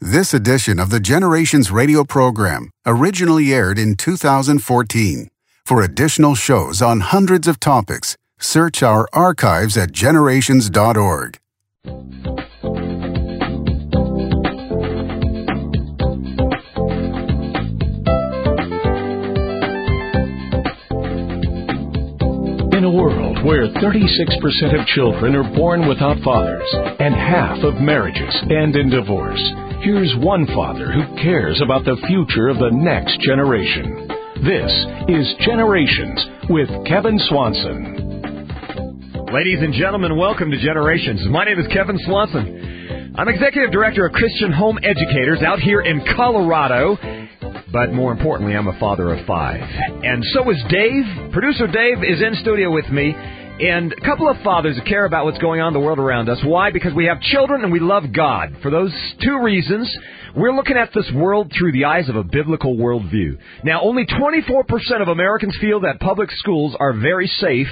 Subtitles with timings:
[0.00, 5.28] This edition of the Generations radio program originally aired in 2014.
[5.64, 11.38] For additional shows on hundreds of topics, search our archives at generations.org.
[22.74, 28.36] In a world where 36% of children are born without fathers and half of marriages
[28.50, 29.40] end in divorce,
[29.80, 34.08] here's one father who cares about the future of the next generation.
[34.42, 34.72] This
[35.08, 37.96] is Generations with Kevin Swanson.
[39.32, 41.26] Ladies and gentlemen, welcome to Generations.
[41.28, 43.12] My name is Kevin Swanson.
[43.16, 46.96] I'm Executive Director of Christian Home Educators out here in Colorado.
[47.72, 49.60] But more importantly, I'm a father of five.
[49.60, 51.32] And so is Dave.
[51.32, 53.14] Producer Dave is in studio with me.
[53.58, 56.28] And a couple of fathers who care about what's going on in the world around
[56.28, 56.38] us.
[56.44, 56.70] Why?
[56.70, 58.54] Because we have children and we love God.
[58.60, 58.92] For those
[59.22, 59.90] two reasons,
[60.36, 63.38] we're looking at this world through the eyes of a biblical worldview.
[63.64, 67.68] Now, only 24% of Americans feel that public schools are very safe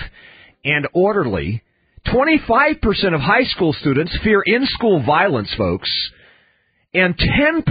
[0.64, 1.62] and orderly.
[2.06, 5.90] 25% of high school students fear in-school violence, folks.
[6.94, 7.62] And 10%,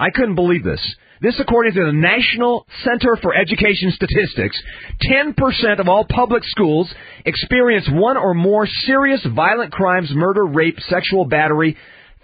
[0.00, 4.60] I couldn't believe this, this according to the National Center for Education Statistics,
[5.10, 6.92] 10% of all public schools
[7.24, 11.76] experience one or more serious violent crimes, murder, rape, sexual battery,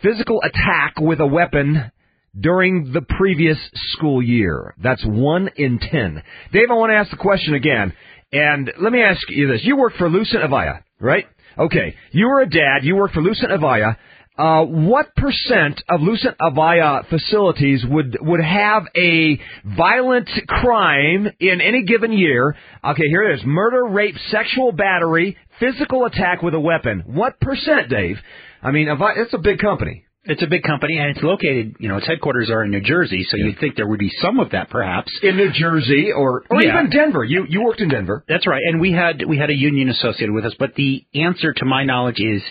[0.02, 1.90] physical attack with a weapon
[2.38, 3.58] during the previous
[3.92, 4.74] school year.
[4.82, 6.22] That's one in 10.
[6.52, 7.92] Dave, I want to ask the question again.
[8.32, 9.62] And let me ask you this.
[9.64, 11.26] You work for Lucent Avaya, right?
[11.58, 11.96] Okay.
[12.12, 12.82] You were a dad.
[12.82, 13.96] You work for Lucent Avaya.
[14.40, 19.38] Uh, what percent of Lucent Avaya facilities would would have a
[19.76, 22.56] violent crime in any given year?
[22.82, 27.02] Okay, here it is: murder, rape, sexual battery, physical attack with a weapon.
[27.06, 28.16] What percent, Dave?
[28.62, 30.04] I mean, Avaya, it's a big company.
[30.24, 31.76] It's a big company, and it's located.
[31.78, 34.38] You know, its headquarters are in New Jersey, so you'd think there would be some
[34.38, 36.78] of that, perhaps, in New Jersey or or Yeah.
[36.78, 37.24] even Denver.
[37.24, 38.24] You you worked in Denver.
[38.28, 41.52] That's right, and we had we had a union associated with us, but the answer,
[41.54, 42.42] to my knowledge, is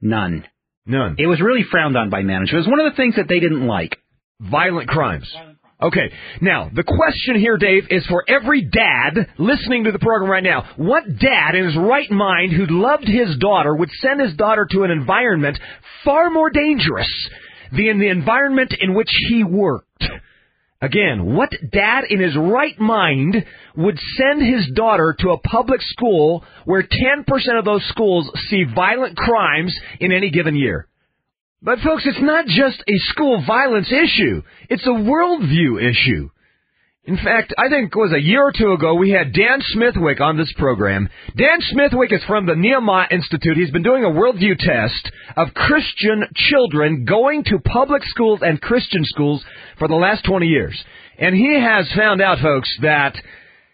[0.00, 0.44] none.
[0.88, 1.16] None.
[1.18, 2.54] It was really frowned on by management.
[2.54, 3.98] It was one of the things that they didn't like.
[4.40, 5.32] violent crimes.
[5.80, 6.10] Okay,
[6.40, 10.64] now the question here, Dave, is for every dad listening to the program right now.
[10.76, 14.82] What dad in his right mind who loved his daughter would send his daughter to
[14.82, 15.56] an environment
[16.04, 17.30] far more dangerous
[17.70, 20.04] than the environment in which he worked?
[20.80, 23.44] Again, what dad in his right mind
[23.76, 29.16] would send his daughter to a public school where 10% of those schools see violent
[29.16, 30.86] crimes in any given year?
[31.60, 34.42] But folks, it's not just a school violence issue.
[34.70, 36.30] It's a worldview issue.
[37.08, 40.20] In fact, I think it was a year or two ago we had Dan Smithwick
[40.20, 41.08] on this program.
[41.34, 43.56] Dan Smithwick is from the Nehemiah Institute.
[43.56, 49.06] He's been doing a worldview test of Christian children going to public schools and Christian
[49.06, 49.42] schools
[49.78, 50.78] for the last 20 years.
[51.18, 53.16] And he has found out, folks, that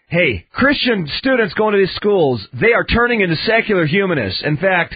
[0.07, 4.43] hey, Christian students going to these schools, they are turning into secular humanists.
[4.45, 4.95] In fact,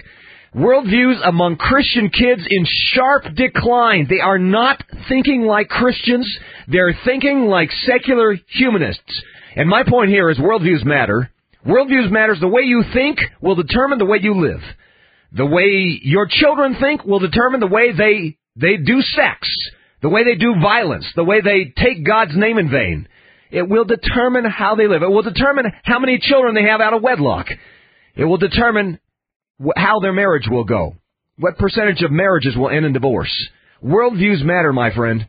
[0.54, 4.06] worldviews among Christian kids in sharp decline.
[4.08, 6.26] They are not thinking like Christians.
[6.68, 9.22] They're thinking like secular humanists.
[9.56, 11.30] And my point here is worldviews matter.
[11.66, 12.38] Worldviews matters.
[12.40, 14.60] The way you think will determine the way you live.
[15.32, 19.48] The way your children think will determine the way they, they do sex.
[20.02, 21.06] The way they do violence.
[21.14, 23.08] The way they take God's name in vain.
[23.50, 25.02] It will determine how they live.
[25.02, 27.46] It will determine how many children they have out of wedlock.
[28.16, 28.98] It will determine
[29.76, 30.96] how their marriage will go.
[31.38, 33.34] What percentage of marriages will end in divorce.
[33.82, 35.28] Worldviews matter, my friend.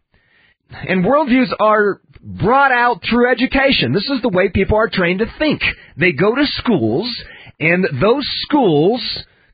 [0.69, 3.93] And worldviews are brought out through education.
[3.93, 5.61] This is the way people are trained to think.
[5.97, 7.09] They go to schools,
[7.59, 9.01] and those schools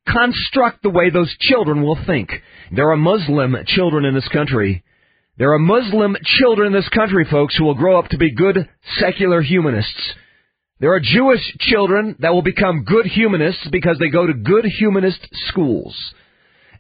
[0.08, 2.30] construct the way those children will think.
[2.72, 4.84] There are Muslim children in this country.
[5.38, 8.68] There are Muslim children in this country, folks, who will grow up to be good
[9.00, 10.14] secular humanists.
[10.80, 15.20] There are Jewish children that will become good humanists because they go to good humanist
[15.48, 15.96] schools.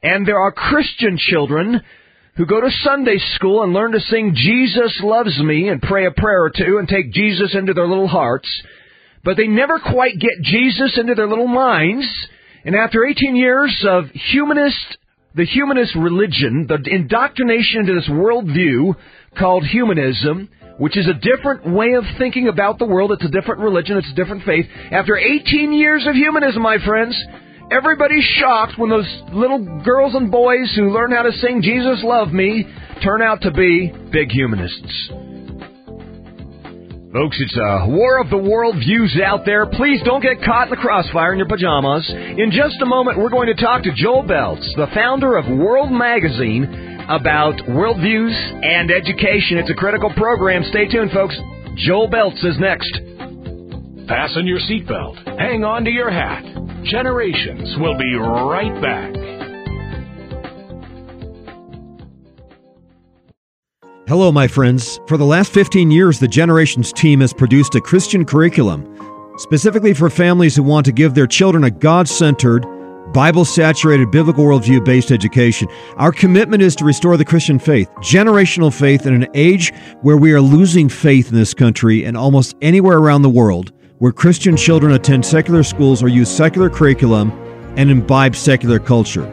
[0.03, 1.81] And there are Christian children
[2.35, 6.11] who go to Sunday school and learn to sing Jesus Loves Me and pray a
[6.11, 8.47] prayer or two and take Jesus into their little hearts.
[9.23, 12.05] But they never quite get Jesus into their little minds.
[12.63, 14.97] And after 18 years of humanist,
[15.33, 18.93] the humanist religion, the indoctrination into this worldview
[19.39, 23.11] called humanism, which is a different way of thinking about the world.
[23.11, 23.97] It's a different religion.
[23.97, 24.65] It's a different faith.
[24.91, 27.15] After 18 years of humanism, my friends,
[27.71, 32.31] everybody's shocked when those little girls and boys who learn how to sing Jesus Love
[32.31, 32.65] Me
[33.03, 35.11] turn out to be big humanists.
[37.13, 39.65] Folks, it's a war of the world views out there.
[39.65, 42.05] Please don't get caught in the crossfire in your pajamas.
[42.11, 45.89] In just a moment, we're going to talk to Joel Belz, the founder of World
[45.89, 49.57] Magazine, about worldviews and education.
[49.57, 50.63] It's a critical program.
[50.69, 51.35] Stay tuned, folks.
[51.75, 52.91] Joel Belz is next.
[54.07, 55.39] Fasten your seatbelt.
[55.39, 56.43] Hang on to your hat.
[56.83, 59.13] Generations will be right back.
[64.07, 65.01] Hello, my friends.
[65.07, 68.93] For the last 15 years, the Generations team has produced a Christian curriculum
[69.37, 72.65] specifically for families who want to give their children a God centered,
[73.13, 75.67] Bible saturated, biblical worldview based education.
[75.95, 80.33] Our commitment is to restore the Christian faith, generational faith, in an age where we
[80.33, 84.93] are losing faith in this country and almost anywhere around the world where Christian children
[84.93, 87.31] attend secular schools or use secular curriculum
[87.77, 89.25] and imbibe secular culture.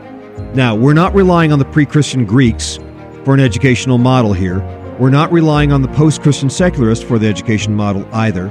[0.54, 2.78] Now, we're not relying on the pre Christian Greeks
[3.24, 4.60] for an educational model here.
[4.98, 8.50] We're not relying on the post Christian secularists for the education model either.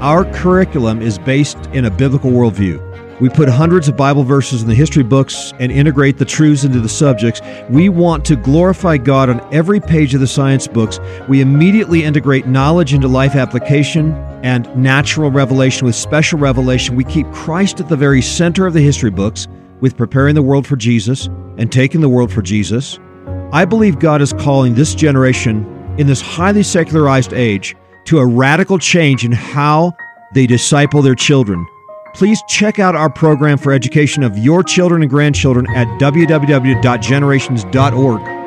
[0.00, 2.87] Our curriculum is based in a biblical worldview.
[3.20, 6.78] We put hundreds of Bible verses in the history books and integrate the truths into
[6.78, 7.40] the subjects.
[7.68, 11.00] We want to glorify God on every page of the science books.
[11.26, 14.12] We immediately integrate knowledge into life application
[14.44, 16.94] and natural revelation with special revelation.
[16.94, 19.48] We keep Christ at the very center of the history books
[19.80, 21.26] with preparing the world for Jesus
[21.56, 23.00] and taking the world for Jesus.
[23.52, 25.66] I believe God is calling this generation
[25.98, 27.74] in this highly secularized age
[28.04, 29.92] to a radical change in how
[30.34, 31.66] they disciple their children.
[32.14, 38.38] Please check out our program for education of your children and grandchildren at www.generations.org.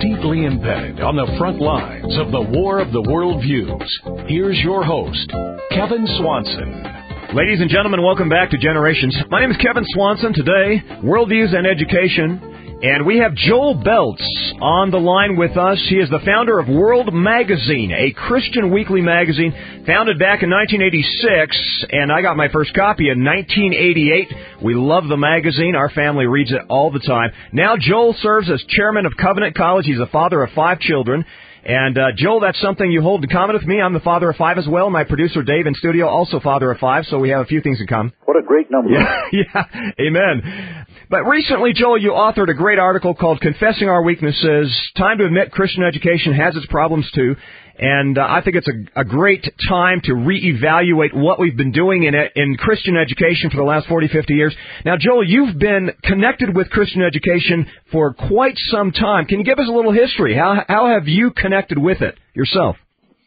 [0.00, 5.30] Deeply embedded on the front lines of the War of the Worldviews, here's your host,
[5.70, 6.89] Kevin Swanson.
[7.32, 9.16] Ladies and gentlemen, welcome back to Generations.
[9.30, 10.32] My name is Kevin Swanson.
[10.32, 12.80] Today, Worldviews and Education.
[12.82, 14.18] And we have Joel Belz
[14.60, 15.80] on the line with us.
[15.88, 19.52] He is the founder of World Magazine, a Christian weekly magazine
[19.86, 21.86] founded back in 1986.
[21.90, 24.64] And I got my first copy in 1988.
[24.64, 25.76] We love the magazine.
[25.76, 27.30] Our family reads it all the time.
[27.52, 29.86] Now Joel serves as chairman of Covenant College.
[29.86, 31.24] He's a father of five children.
[31.64, 33.80] And uh, Joel, that's something you hold in common with me.
[33.80, 34.88] I'm the father of five as well.
[34.88, 37.80] My producer Dave in studio also father of five, so we have a few things
[37.80, 38.12] in common.
[38.24, 38.90] What a great number!
[38.90, 39.64] Yeah, yeah,
[40.00, 40.86] amen.
[41.10, 45.50] But recently, Joel, you authored a great article called "Confessing Our Weaknesses: Time to Admit
[45.50, 47.36] Christian Education Has Its Problems Too."
[47.80, 52.02] And uh, I think it's a, a great time to reevaluate what we've been doing
[52.02, 54.54] in in Christian education for the last 40, 50 years.
[54.84, 59.24] Now, Joel, you've been connected with Christian education for quite some time.
[59.24, 60.36] Can you give us a little history?
[60.36, 62.76] How, how have you connected with it yourself?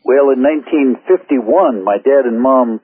[0.06, 2.80] Well, in 1951, my dad and mom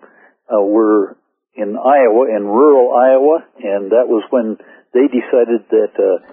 [0.50, 1.18] uh, were
[1.54, 4.57] in Iowa, in rural Iowa, and that was when
[4.98, 6.25] they decided that uh,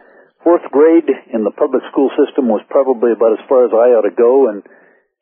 [0.42, 4.08] fourth grade in the public school system was probably about as far as I ought
[4.08, 4.62] to go, and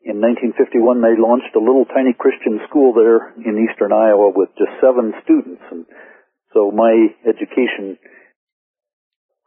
[0.04, 4.76] in 1951 they launched a little tiny Christian school there in eastern Iowa with just
[4.80, 5.88] seven students, and
[6.52, 6.92] so my
[7.24, 7.98] education,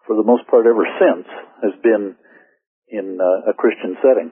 [0.05, 1.29] for the most part, ever since
[1.61, 2.17] has been
[2.89, 4.31] in uh, a Christian setting.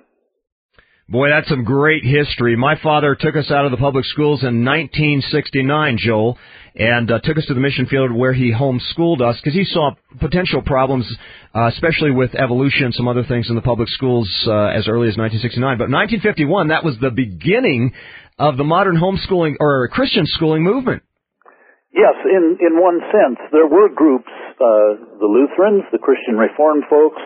[1.08, 2.56] Boy, that's some great history.
[2.56, 6.36] My father took us out of the public schools in 1969, Joel,
[6.74, 9.92] and uh, took us to the mission field where he homeschooled us because he saw
[10.20, 11.06] potential problems,
[11.54, 15.08] uh, especially with evolution and some other things in the public schools uh, as early
[15.08, 15.78] as 1969.
[15.78, 17.94] But 1951, that was the beginning
[18.40, 21.04] of the modern homeschooling or Christian schooling movement.
[21.94, 24.28] Yes, in in one sense, there were groups,
[24.60, 27.22] uh, the Lutherans, the Christian Reformed folks,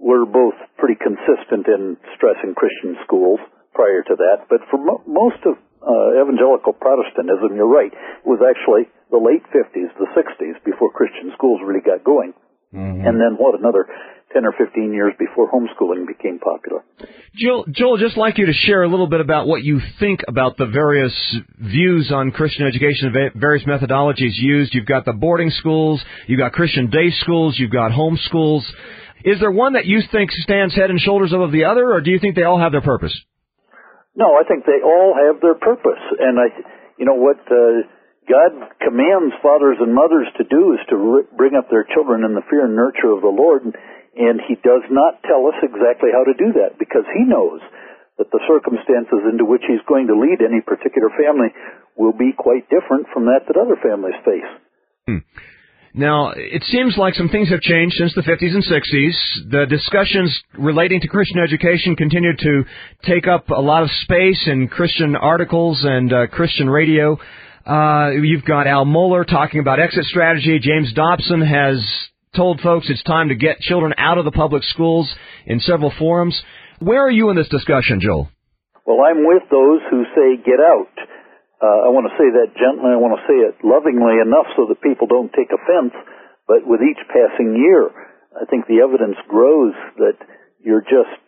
[0.00, 3.38] were both pretty consistent in stressing Christian schools
[3.76, 4.48] prior to that.
[4.48, 9.44] But for mo- most of uh, evangelical Protestantism, you're right, it was actually the late
[9.52, 12.32] 50s, the 60s, before Christian schools really got going.
[12.74, 13.06] Mm-hmm.
[13.06, 13.86] And then what, another
[14.32, 16.84] 10 or 15 years before homeschooling became popular.
[17.34, 20.56] Joel, Joel, just like you to share a little bit about what you think about
[20.56, 21.12] the various
[21.58, 24.72] views on Christian education, various methodologies used.
[24.72, 28.62] You've got the boarding schools, you've got Christian day schools, you've got homeschools.
[29.24, 32.10] Is there one that you think stands head and shoulders above the other, or do
[32.10, 33.12] you think they all have their purpose?
[34.16, 36.48] No, I think they all have their purpose, and I,
[36.98, 37.86] you know what uh,
[38.26, 42.34] God commands fathers and mothers to do is to re- bring up their children in
[42.34, 43.74] the fear and nurture of the Lord, and,
[44.16, 47.62] and He does not tell us exactly how to do that because He knows
[48.18, 51.54] that the circumstances into which He's going to lead any particular family
[51.94, 54.50] will be quite different from that that other families face.
[55.06, 55.22] Hmm.
[55.92, 59.50] Now, it seems like some things have changed since the 50s and 60s.
[59.50, 62.64] The discussions relating to Christian education continue to
[63.04, 67.18] take up a lot of space in Christian articles and uh, Christian radio.
[67.66, 70.60] Uh, you've got Al Mohler talking about exit strategy.
[70.60, 71.84] James Dobson has
[72.36, 75.12] told folks it's time to get children out of the public schools
[75.46, 76.40] in several forums.
[76.78, 78.30] Where are you in this discussion, Joel?
[78.86, 80.88] Well, I'm with those who say get out.
[81.60, 82.88] Uh, I want to say that gently.
[82.88, 85.92] I want to say it lovingly enough so that people don't take offense.
[86.48, 87.92] But with each passing year,
[88.32, 90.16] I think the evidence grows that
[90.64, 91.20] you're just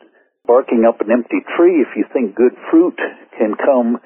[0.49, 2.97] barking up an empty tree if you think good fruit
[3.37, 4.01] can come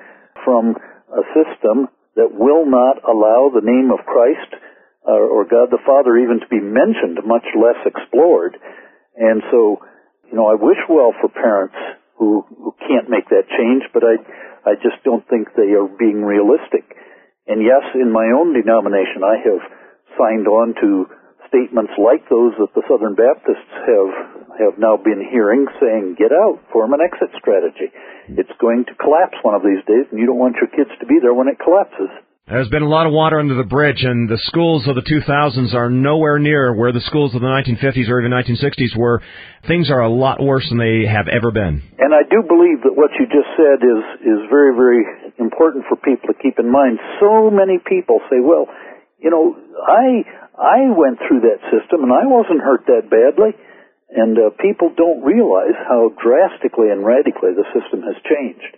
[0.45, 0.75] from
[1.15, 4.51] a system that will not allow the name of Christ
[5.07, 8.59] uh, or God the Father even to be mentioned, much less explored.
[9.15, 9.79] And so,
[10.27, 11.79] you know, I wish well for parents
[12.19, 14.17] who, who can't make that change, but I,
[14.65, 16.85] I just don't think they are being realistic.
[17.47, 19.63] And yes, in my own denomination, I have
[20.19, 21.07] signed on to
[21.47, 24.13] statements like those that the Southern Baptists have
[24.57, 27.93] have now been hearing saying, get out, form an exit strategy.
[28.41, 31.07] It's going to collapse one of these days, and you don't want your kids to
[31.07, 32.09] be there when it collapses.
[32.47, 35.75] There's been a lot of water under the bridge, and the schools of the 2000s
[35.75, 39.19] are nowhere near where the schools of the 1950s or even 1960s were.
[39.67, 41.83] Things are a lot worse than they have ever been.
[41.99, 45.03] And I do believe that what you just said is is very very
[45.43, 47.03] important for people to keep in mind.
[47.19, 48.71] So many people say, "Well,
[49.19, 50.23] you know, I
[50.55, 53.59] I went through that system and I wasn't hurt that badly."
[54.15, 58.73] And uh, people don't realize how drastically and radically the system has changed.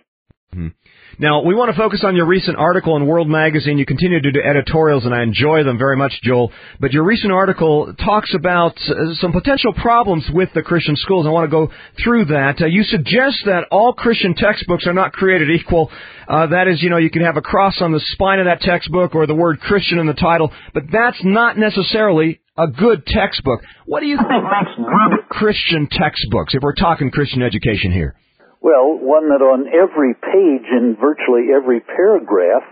[0.57, 0.73] Hmm.
[1.21, 3.77] Now, we want to focus on your recent article in World Magazine.
[3.77, 6.49] You continue to do editorials, and I enjoy them very much, Joel.
[6.79, 11.25] But your recent article talks about uh, some potential problems with the Christian schools.
[11.27, 12.61] I want to go through that.
[12.61, 15.91] Uh, you suggest that all Christian textbooks are not created equal.
[16.25, 18.61] Uh, that is, you know, you can have a cross on the spine of that
[18.61, 23.59] textbook or the word Christian in the title, but that's not necessarily a good textbook.
[23.85, 28.15] What do you think makes good Christian textbooks, if we're talking Christian education here?
[28.61, 32.67] Well, one that on every page in virtually every paragraph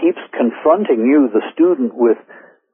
[0.00, 2.16] keeps confronting you, the student, with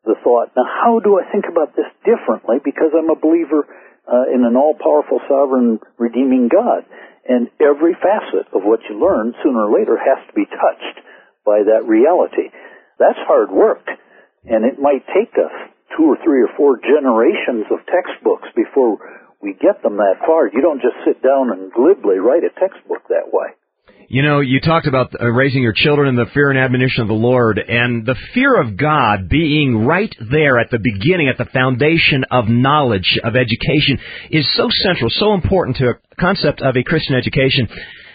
[0.07, 3.67] the thought, now how do I think about this differently because I'm a believer
[4.07, 6.87] uh, in an all-powerful, sovereign, redeeming God.
[7.26, 11.03] And every facet of what you learn sooner or later has to be touched
[11.43, 12.55] by that reality.
[13.03, 13.83] That's hard work.
[14.47, 15.50] And it might take us
[15.99, 20.50] two or three or four generations of textbooks before we get them that far.
[20.53, 23.55] You don't just sit down and glibly write a textbook that way.
[24.09, 27.09] You know, you talked about uh, raising your children in the fear and admonition of
[27.09, 31.50] the Lord, and the fear of God being right there at the beginning, at the
[31.53, 33.99] foundation of knowledge, of education,
[34.31, 37.69] is so central, so important to a concept of a Christian education.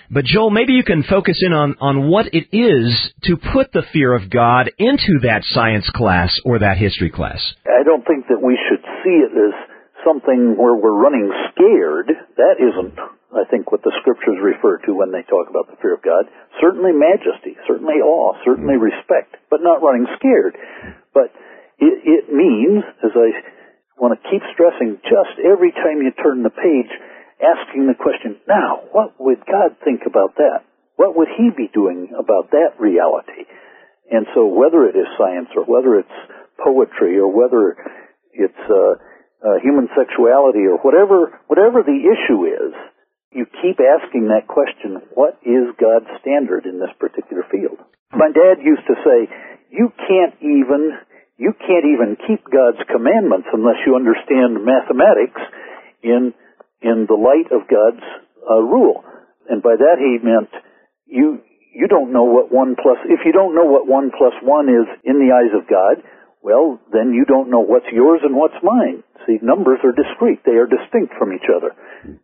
[0.09, 3.83] But Joel, maybe you can focus in on, on what it is to put the
[3.93, 7.39] fear of God into that science class or that history class.
[7.65, 9.70] I don't think that we should see it as
[10.05, 12.97] something where we're running scared, that isn't,
[13.33, 16.27] I think, what the scriptures refer to when they talk about the fear of God.
[16.59, 20.57] Certainly majesty, certainly awe, certainly respect, but not running scared.
[21.13, 21.33] But
[21.79, 23.29] it, it means, as I
[23.97, 26.91] want to keep stressing, just every time you turn the page,
[27.41, 30.65] asking the question, now, what would God think about that?
[30.95, 33.49] What would He be doing about that reality?
[34.11, 36.19] And so whether it is science or whether it's
[36.59, 37.77] poetry or whether
[38.33, 38.99] it's uh,
[39.41, 42.73] uh, human sexuality or whatever whatever the issue is,
[43.33, 47.81] you keep asking that question: What is God's standard in this particular field?
[48.13, 49.29] My dad used to say,
[49.69, 50.93] "You can't even
[51.37, 55.41] you can't even keep God's commandments unless you understand mathematics
[56.03, 56.33] in
[56.81, 58.05] in the light of God's
[58.45, 59.03] uh, rule."
[59.49, 60.51] And by that he meant
[61.07, 61.41] you
[61.73, 64.85] you don't know what one plus if you don't know what one plus one is
[65.03, 66.03] in the eyes of God,
[66.43, 69.03] well then you don't know what's yours and what's mine.
[69.25, 71.71] See, numbers are discrete; they are distinct from each other.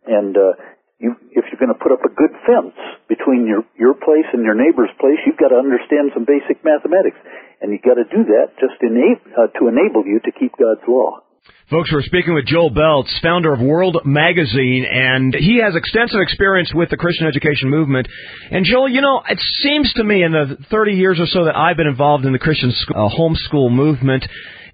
[0.06, 0.58] And uh,
[0.98, 2.74] you, if you're going to put up a good fence
[3.06, 7.18] between your your place and your neighbor's place, you've got to understand some basic mathematics,
[7.62, 10.82] and you've got to do that just enable, uh, to enable you to keep God's
[10.90, 11.22] law.
[11.70, 16.72] Folks, we're speaking with Joel Belz, founder of World Magazine, and he has extensive experience
[16.74, 18.08] with the Christian education movement.
[18.50, 21.54] And Joel, you know, it seems to me in the 30 years or so that
[21.54, 24.24] I've been involved in the Christian school, uh, homeschool movement,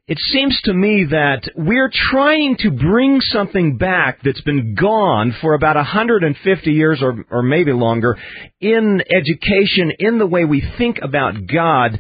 [0.07, 5.55] it seems to me that we're trying to bring something back that's been gone for
[5.55, 8.17] about 150 years or, or maybe longer
[8.61, 11.99] in education, in the way we think about God.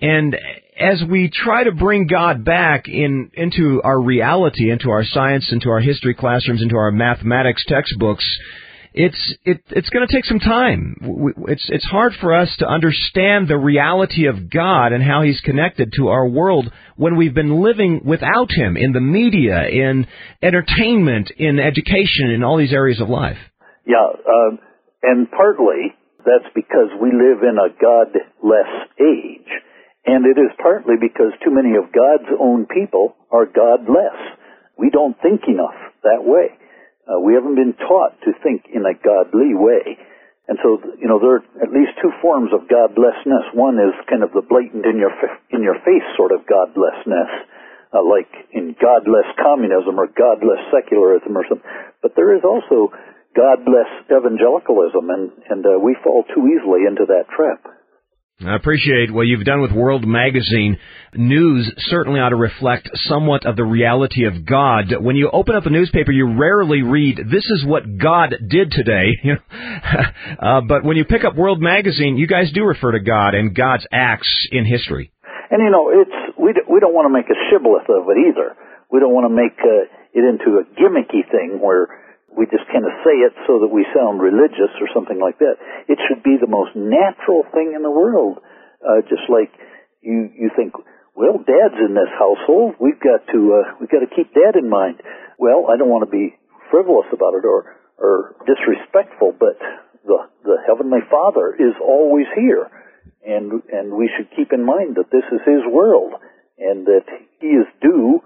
[0.00, 0.36] And
[0.78, 5.70] as we try to bring God back in, into our reality, into our science, into
[5.70, 8.24] our history classrooms, into our mathematics textbooks,
[8.96, 10.96] it's it, it's going to take some time.
[11.48, 15.92] It's it's hard for us to understand the reality of God and how He's connected
[15.98, 20.06] to our world when we've been living without Him in the media, in
[20.42, 23.36] entertainment, in education, in all these areas of life.
[23.86, 24.56] Yeah, uh,
[25.02, 29.48] and partly that's because we live in a godless age,
[30.06, 34.14] and it is partly because too many of God's own people are godless.
[34.78, 35.74] We don't think enough
[36.06, 36.54] that way.
[37.06, 39.98] Uh, we haven't been taught to think in a godly way.
[40.46, 43.50] And so, you know, there are at least two forms of godlessness.
[43.50, 45.10] One is kind of the blatant in your
[45.50, 47.30] in your face sort of godlessness,
[47.90, 51.66] uh, like in godless communism or godless secularism or something.
[51.98, 52.94] But there is also
[53.34, 57.66] godless evangelicalism, and and uh, we fall too easily into that trap.
[58.44, 60.76] I appreciate what you've done with World Magazine.
[61.14, 64.92] News certainly ought to reflect somewhat of the reality of God.
[65.00, 69.16] When you open up a newspaper, you rarely read, this is what God did today.
[70.38, 73.56] uh, but when you pick up World Magazine, you guys do refer to God and
[73.56, 75.10] God's acts in history.
[75.50, 78.54] And you know, it's, we, we don't want to make a shibboleth of it either.
[78.92, 81.88] We don't want to make uh, it into a gimmicky thing where
[82.36, 85.56] we just kind of say it so that we sound religious or something like that.
[85.88, 88.44] It should be the most natural thing in the world.
[88.84, 89.48] Uh, just like
[90.04, 90.76] you, you think,
[91.16, 92.76] well, dad's in this household.
[92.76, 95.00] We've got to, uh, we've got to keep dad in mind.
[95.40, 96.36] Well, I don't want to be
[96.70, 99.56] frivolous about it or, or disrespectful, but
[100.04, 102.68] the, the Heavenly Father is always here.
[103.24, 106.20] And, and we should keep in mind that this is His world
[106.60, 107.08] and that
[107.40, 108.20] He is due,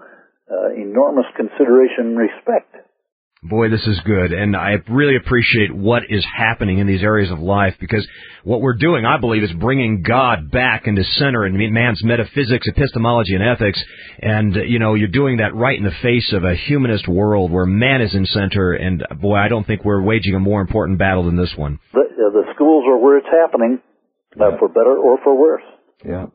[0.51, 2.75] uh, enormous consideration and respect.
[3.43, 7.39] Boy, this is good, and I really appreciate what is happening in these areas of
[7.39, 8.07] life because
[8.43, 13.33] what we're doing, I believe, is bringing God back into center in man's metaphysics, epistemology,
[13.33, 13.83] and ethics.
[14.21, 17.65] And you know, you're doing that right in the face of a humanist world where
[17.65, 18.73] man is in center.
[18.73, 21.79] And boy, I don't think we're waging a more important battle than this one.
[21.93, 23.81] The, uh, the schools are where it's happening,
[24.39, 25.63] uh, for better or for worse.
[26.05, 26.27] Yeah.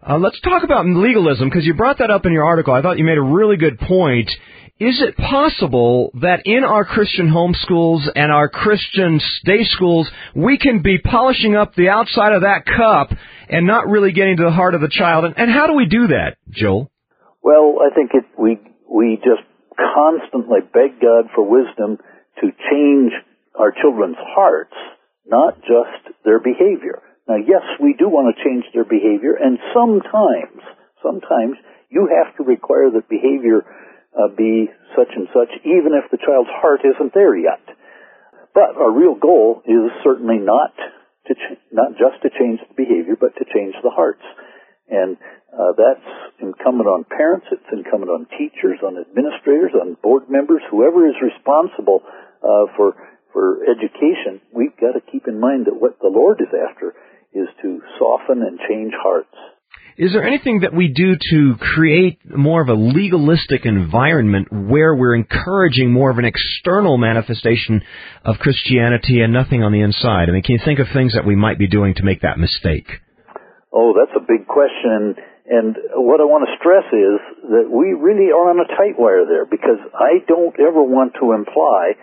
[0.00, 2.72] Uh, let's talk about legalism because you brought that up in your article.
[2.72, 4.30] I thought you made a really good point
[4.80, 10.82] is it possible that in our Christian homeschools and our Christian day schools, we can
[10.82, 13.10] be polishing up the outside of that cup
[13.48, 15.24] and not really getting to the heart of the child?
[15.24, 16.90] And, and how do we do that, Joel?
[17.42, 18.58] Well, I think it, we,
[18.88, 19.42] we just
[19.74, 21.98] constantly beg God for wisdom
[22.40, 23.12] to change
[23.58, 24.74] our children's hearts,
[25.26, 27.02] not just their behavior.
[27.26, 30.62] Now, yes, we do want to change their behavior, and sometimes,
[31.02, 31.58] sometimes
[31.90, 33.66] you have to require that behavior
[34.18, 34.66] uh, be
[34.98, 37.62] such and such, even if the child's heart isn't there yet.
[38.54, 40.74] But our real goal is certainly not
[41.28, 44.24] to ch- not just to change the behavior, but to change the hearts.
[44.88, 45.16] And
[45.52, 46.08] uh, that's
[46.40, 47.46] incumbent on parents.
[47.52, 52.02] It's incumbent on teachers, on administrators, on board members, whoever is responsible
[52.42, 52.96] uh, for
[53.32, 54.40] for education.
[54.52, 56.94] We've got to keep in mind that what the Lord is after
[57.32, 59.36] is to soften and change hearts.
[59.98, 65.16] Is there anything that we do to create more of a legalistic environment where we're
[65.16, 67.82] encouraging more of an external manifestation
[68.24, 70.28] of Christianity and nothing on the inside?
[70.28, 72.38] I mean, can you think of things that we might be doing to make that
[72.38, 72.86] mistake?
[73.74, 75.18] Oh, that's a big question.
[75.50, 77.18] And what I want to stress is
[77.50, 81.34] that we really are on a tight wire there because I don't ever want to
[81.34, 81.98] imply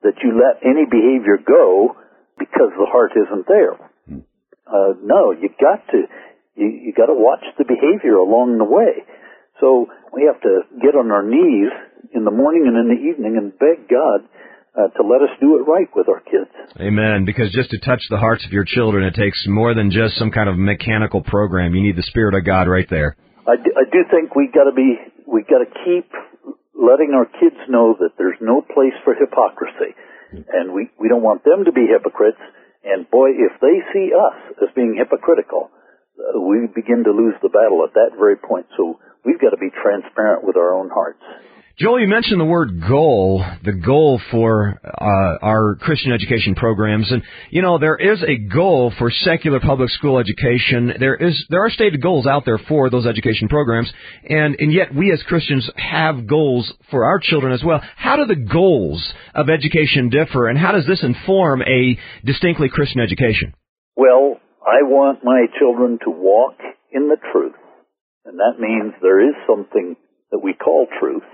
[0.00, 1.92] that you let any behavior go
[2.38, 3.76] because the heart isn't there.
[4.08, 4.24] Hmm.
[4.64, 6.08] Uh, no, you got to
[6.58, 9.06] you, you got to watch the behavior along the way.
[9.62, 11.70] So we have to get on our knees
[12.14, 14.26] in the morning and in the evening and beg God
[14.74, 16.50] uh, to let us do it right with our kids.
[16.78, 17.24] Amen.
[17.24, 20.30] Because just to touch the hearts of your children, it takes more than just some
[20.30, 21.74] kind of mechanical program.
[21.74, 23.16] You need the Spirit of God right there.
[23.46, 26.08] I do, I do think we got to be we got to keep
[26.76, 29.96] letting our kids know that there's no place for hypocrisy,
[30.52, 32.40] and we we don't want them to be hypocrites.
[32.84, 35.70] And boy, if they see us as being hypocritical,
[36.34, 38.66] we begin to lose the battle at that very point.
[38.76, 41.22] So we've got to be transparent with our own hearts.
[41.78, 47.22] Joel, you mentioned the word goal, the goal for uh, our Christian education programs, and
[47.50, 50.94] you know there is a goal for secular public school education.
[50.98, 53.92] There is there are stated goals out there for those education programs,
[54.28, 57.80] and and yet we as Christians have goals for our children as well.
[57.94, 63.00] How do the goals of education differ, and how does this inform a distinctly Christian
[63.00, 63.54] education?
[63.94, 66.60] Well, I want my children to walk
[66.92, 67.56] in the truth.
[68.28, 69.96] And that means there is something
[70.28, 71.24] that we call truth.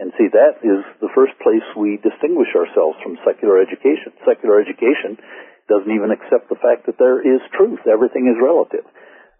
[0.00, 4.16] And see, that is the first place we distinguish ourselves from secular education.
[4.24, 5.20] Secular education
[5.68, 7.84] doesn't even accept the fact that there is truth.
[7.84, 8.88] Everything is relative.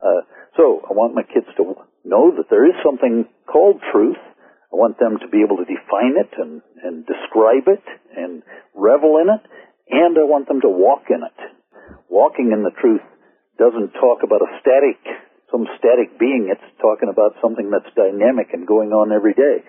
[0.05, 0.21] Uh,
[0.61, 4.21] so I want my kids to know that there is something called truth.
[4.69, 8.45] I want them to be able to define it and, and describe it and
[8.77, 9.43] revel in it.
[9.89, 11.39] And I want them to walk in it.
[12.13, 13.01] Walking in the truth
[13.61, 14.97] doesn't talk about a static,
[15.53, 16.49] some static being.
[16.49, 19.61] It's talking about something that's dynamic and going on every day.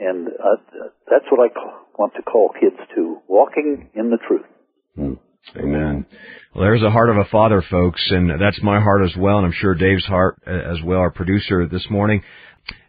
[0.00, 0.58] And uh,
[1.06, 1.54] that's what I
[1.94, 4.46] want to call kids to, walking in the truth.
[4.96, 5.14] Hmm.
[5.56, 6.06] Amen.
[6.54, 9.46] Well, there's the heart of a father, folks, and that's my heart as well, and
[9.46, 12.22] I'm sure Dave's heart uh, as well, our producer this morning.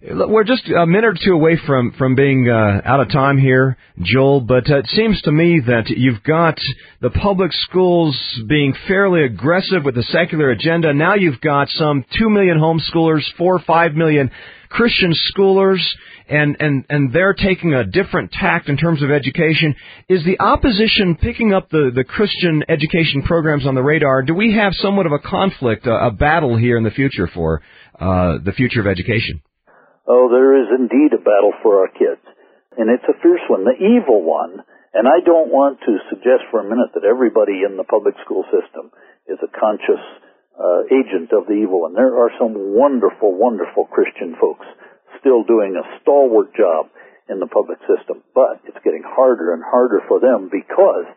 [0.04, 3.78] We're just a minute or two away from from being uh, out of time here,
[4.02, 4.42] Joel.
[4.42, 6.58] But uh, it seems to me that you've got
[7.02, 8.18] the public schools
[8.50, 10.92] being fairly aggressive with the secular agenda.
[10.92, 14.32] Now you've got some two million homeschoolers, four or five million
[14.70, 15.86] Christian schoolers,
[16.28, 19.76] and and and they're taking a different tact in terms of education.
[20.10, 24.24] Is the opposition picking up the the Christian education programs on the radar?
[24.24, 27.62] Do we have somewhat of a conflict, a, a battle here in the future for
[28.00, 29.44] uh, the future of education?
[30.08, 32.24] Oh, there is indeed a battle for our kids.
[32.78, 34.64] And it's a fierce one, the evil one.
[34.94, 38.44] And I don't want to suggest for a minute that everybody in the public school
[38.52, 38.92] system
[39.28, 40.04] is a conscious
[40.60, 41.96] uh, agent of the evil one.
[41.96, 44.68] There are some wonderful, wonderful Christian folks
[45.20, 46.92] still doing a stalwart job
[47.30, 48.24] in the public system.
[48.36, 51.08] But it's getting harder and harder for them because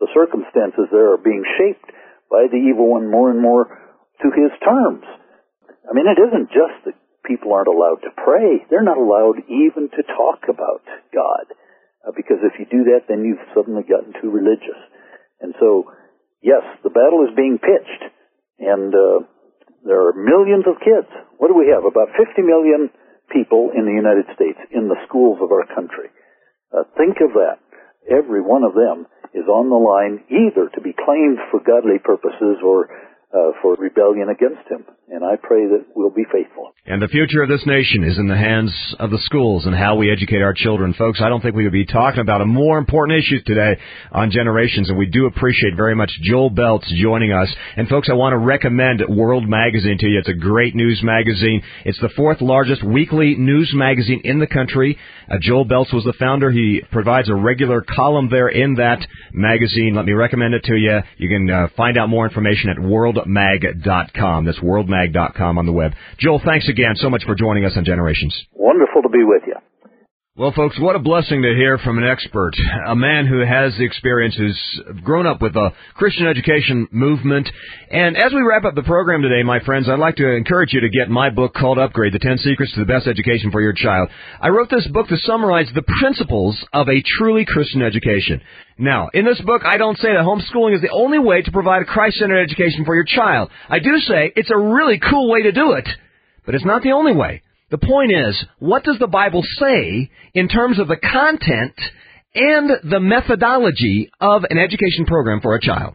[0.00, 1.88] the circumstances there are being shaped
[2.28, 3.68] by the evil one more and more
[4.20, 5.04] to his terms.
[5.88, 8.66] I mean, it isn't just that people aren't allowed to pray.
[8.70, 10.82] They're not allowed even to talk about
[11.14, 11.46] God.
[12.02, 14.78] Uh, because if you do that, then you've suddenly gotten too religious.
[15.40, 15.90] And so,
[16.42, 18.02] yes, the battle is being pitched.
[18.58, 19.26] And uh,
[19.86, 21.10] there are millions of kids.
[21.38, 21.86] What do we have?
[21.86, 22.90] About 50 million
[23.30, 26.10] people in the United States in the schools of our country.
[26.70, 27.62] Uh, think of that.
[28.06, 32.60] Every one of them is on the line either to be claimed for godly purposes
[32.60, 32.90] or
[33.32, 34.84] uh, for rebellion against him.
[35.08, 36.72] And I pray that we'll be faithful.
[36.86, 39.96] And the future of this nation is in the hands of the schools and how
[39.96, 40.94] we educate our children.
[40.94, 43.78] Folks, I don't think we would be talking about a more important issue today
[44.10, 47.48] on generations, and we do appreciate very much Joel Belz joining us.
[47.76, 50.18] And folks, I want to recommend World Magazine to you.
[50.18, 51.62] It's a great news magazine.
[51.84, 54.98] It's the fourth largest weekly news magazine in the country.
[55.30, 56.50] Uh, Joel Belz was the founder.
[56.50, 59.94] He provides a regular column there in that magazine.
[59.94, 61.00] Let me recommend it to you.
[61.18, 62.78] You can uh, find out more information at
[63.26, 64.44] worldmag.com.
[64.44, 65.92] That's worldmag.com on the web.
[66.18, 68.46] Joel, thanks again so much for joining us on Generations.
[68.52, 69.54] Wonderful to be with you.
[70.34, 72.52] Well, folks, what a blessing to hear from an expert,
[72.86, 77.50] a man who has the experience, who's grown up with the Christian education movement.
[77.90, 80.80] And as we wrap up the program today, my friends, I'd like to encourage you
[80.80, 83.74] to get my book called Upgrade, The 10 Secrets to the Best Education for Your
[83.74, 84.08] Child.
[84.40, 88.40] I wrote this book to summarize the principles of a truly Christian education.
[88.78, 91.82] Now, in this book, I don't say that homeschooling is the only way to provide
[91.82, 93.50] a Christ-centered education for your child.
[93.68, 95.86] I do say it's a really cool way to do it,
[96.46, 97.42] but it's not the only way.
[97.72, 101.72] The point is, what does the Bible say in terms of the content
[102.34, 105.94] and the methodology of an education program for a child?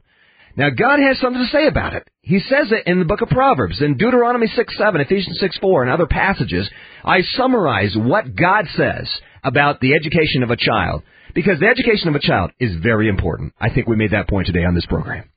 [0.55, 2.07] Now, God has something to say about it.
[2.23, 5.83] He says it in the book of Proverbs, in Deuteronomy 6 7, Ephesians 6 4,
[5.83, 6.67] and other passages.
[7.05, 9.07] I summarize what God says
[9.43, 11.03] about the education of a child,
[11.35, 13.53] because the education of a child is very important.
[13.61, 15.29] I think we made that point today on this program.